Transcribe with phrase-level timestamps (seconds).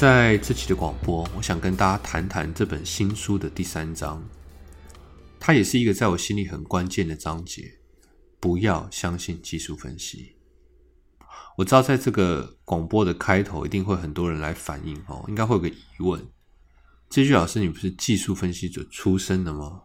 [0.00, 4.26] 在这期的广播，我想跟大家谈谈这本新书的第三章，
[5.38, 7.70] 它也是一个在我心里很关键的章节。
[8.40, 10.36] 不要相信技术分析。
[11.58, 16.26] 我知道在这个广播的开头，一定会很多人来反映哦，应该会有个疑问：
[17.10, 19.82] 这句老师，你不是技术分析者出身的吗？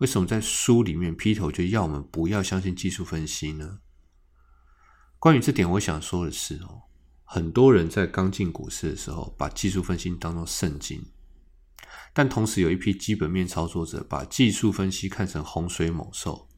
[0.00, 3.78] 为什么在书里面劈头就要我们不要相信技术分析呢？
[5.18, 6.82] 关于这点，我想说的是哦，
[7.28, 11.04] 很多人在刚进股市的时候，把技术分析当做圣经，
[12.14, 16.48] 但同时有一批基本面操作者把技术分析看成洪水猛兽，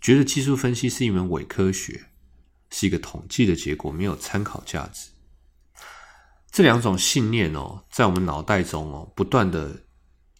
[0.00, 2.06] 觉得技术分析是一门伪科学，
[2.70, 5.10] 是一个统计的结果，没有参考价值。
[6.50, 9.84] 这两种信念哦，在我们脑袋中哦，不断的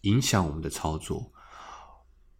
[0.01, 1.31] 影响我们的操作。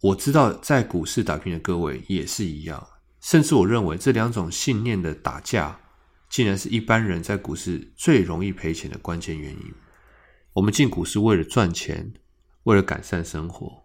[0.01, 2.85] 我知道，在股市打拼的各位也是一样，
[3.21, 5.79] 甚至我认为这两种信念的打架，
[6.29, 9.73] 竟然是一般人在股市最容易赔钱的关键原因。
[10.53, 12.13] 我们进股市为了赚钱，
[12.63, 13.83] 为了改善生活，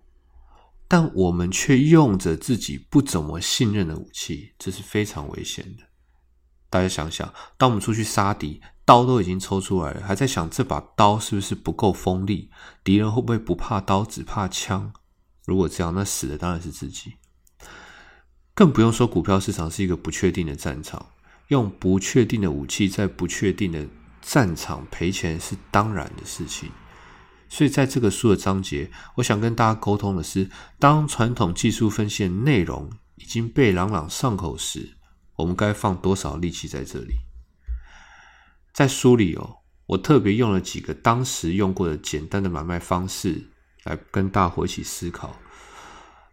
[0.89, 5.85] 但我们却用着自己不怎么信任的武器，这是非常危险的。
[6.71, 12.51] 大家想想，当我们出去杀敌，刀都已经抽出来了，还在想这把刀是不是不够锋利？
[12.83, 14.93] 敌人会不会不怕刀，只怕枪？
[15.45, 17.17] 如果这样，那死的当然是自己。
[18.55, 21.11] 更不用说股票市场是一个不确定的战场，
[21.49, 23.87] 用不确定的武器在不确定的
[24.21, 26.71] 战场赔钱是当然的事情。
[27.49, 34.97] 所以，在这个书的章节，我想跟大家沟通的是：当传统技术分析的内容已经被朗朗上口时，
[35.37, 37.15] 我们该放多少力气在这里？
[38.73, 43.49] 在书里哦，我特别用了几个当时用过的简单的买卖方式。
[43.85, 45.37] 来跟大伙一起思考，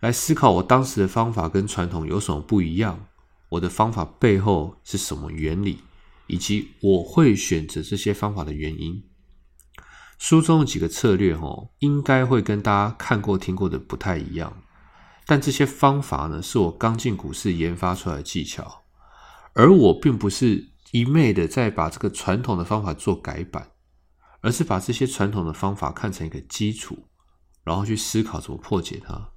[0.02, 3.08] 来思考我当时的方法跟传统有什么不一样？
[3.50, 5.80] 我的方法背后是什么原理？
[6.28, 9.04] 以及我会选择这些方法的原因。
[10.18, 14.62] 书中的几个策略，哦，应该会跟大家看过、听过的不太一样。
[15.26, 18.84] 但这些方法呢，是我刚进股市研发出来的技巧，
[19.54, 23.72] 而我并不是一昧的在把这个传统的方法做改版，
[24.42, 27.08] 而是把这些传统的方法看成一个基础。
[27.64, 29.32] 然后去思考怎么破解它，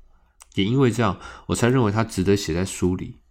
[0.54, 3.21] 也因为这样，我才认为它值得写在书里，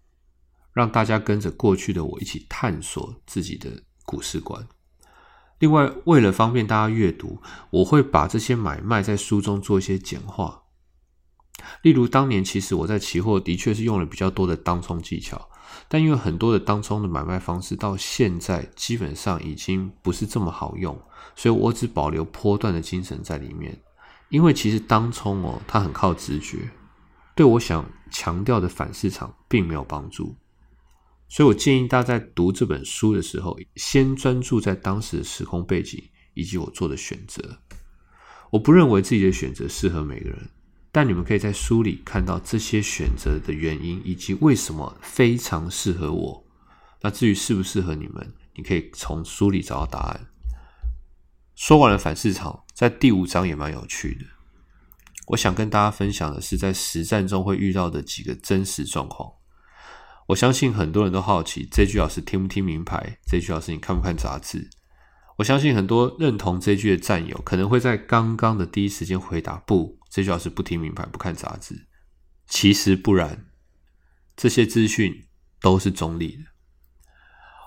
[0.73, 4.67] 让大家跟着过去的我一起探索自己的股市观。
[5.59, 7.39] 另外，为了方便大家阅读，
[7.69, 10.63] 我会把这些买卖在书中做一些简化。
[11.83, 15.49] 例如，当年其实我在期货的确是用了比较多的当冲技巧，
[15.87, 20.99] 但因为很多的当冲的买卖方式到现在基本上已经不是这么好用，
[21.35, 23.79] 所以我只保留波段的精神在里面。
[24.29, 26.71] 因为其实当冲哦，它很靠直觉，
[27.35, 30.35] 对我想强调的反市场并没有帮助，
[31.31, 36.03] 所以我建议大家在读这本书的时候，先专注在当时的时空背景
[36.33, 37.57] 以及我做的选择。
[38.49, 40.49] 我不认为自己的选择适合每个人，
[40.91, 46.45] 但你们可以在书里看到这些选择的原因以及为什么非常适合我。
[46.99, 50.27] 那至于适不适合你们，你可以从书里找到答案。
[51.55, 54.25] 说完了反市场，在第五章也蛮有趣的。
[55.27, 59.31] 我想跟大家分享的是，在实战中会遇到的几个真实状况。
[60.31, 63.17] 我相信很多人都好奇，这句老师听不听名牌？
[63.27, 64.69] 这句老师你看不看杂志？
[65.37, 71.75] 我相信很多认同这句的战友，可能会在刚刚的第一时间回答：不，这句老师不听名牌，不看杂志。
[72.47, 73.47] 其实不然，
[74.37, 75.13] 这些资讯
[75.59, 76.43] 都是中立的。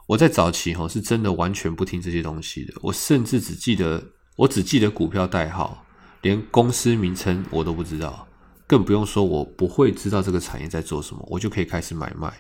[0.07, 4.03] 我在早期哈是真的完全不听这些东西的，我甚至只记得
[4.37, 5.85] 我只记得股票代号，
[6.23, 8.27] 连公司名称我都不知道，
[8.67, 12.33] 更不用说我不会知道这个产业在做什么，我就可以开始买卖，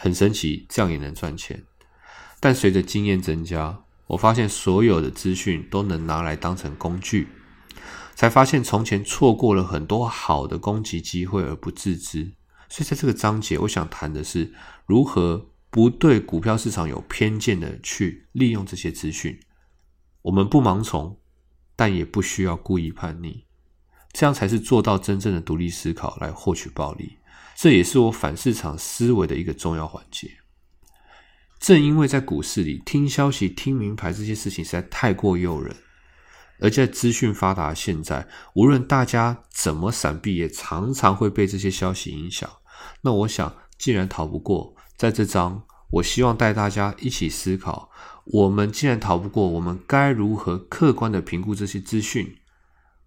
[0.00, 1.62] 很神奇，这样也能赚钱。
[2.40, 7.28] 但随着经验增加，我发现所有的资讯都能拿来当成工具，
[8.14, 12.32] 才发现从前错过了很多好的攻击机会而不自知。
[12.68, 14.54] 所以在这个章节，我想谈的是
[14.86, 15.46] 如何。
[15.72, 19.38] 不对股票市场有偏见的去利用这些资讯，
[20.22, 21.16] 我们不盲从，
[21.76, 23.44] 但也不需要故意叛逆，
[24.10, 27.18] 这样才是做到真正的独立思考来获取暴利。
[27.62, 30.30] 这也是我反市场思维的一个重要环节。
[31.58, 35.76] 正因为在股市里听消息、听名牌这些事情实在太过诱人，
[36.60, 42.48] 而在资讯发达现在，无论大家怎么闪避，也常常会被这些消息影响。
[43.02, 47.90] 那我想，既然逃不过，在这章，我希望带大家一起思考：
[48.24, 52.38] 我们既然逃不过，我们该如何客观的评估这些资讯？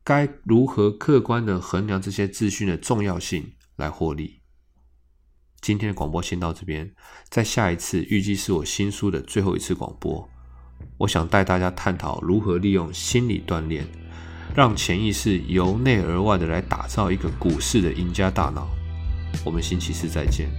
[0.04, 4.42] 该如何客观的衡量这些资讯的重要性来获利？
[5.64, 6.92] 今天的广播先到这边，
[7.30, 10.30] 在下一次预计是我新书的最后一次广播，
[10.98, 13.88] 我想带大家探讨如何利用心理锻炼，
[14.54, 18.68] 让潜意识由内而外的来打造一个股市的赢家大脑。
[19.46, 20.50] 我们星期四再见。